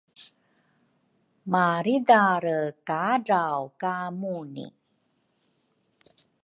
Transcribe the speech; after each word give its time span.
maridare 1.51 2.59
kadraw 2.87 3.61
ka 3.81 3.95
Muni. 4.19 4.67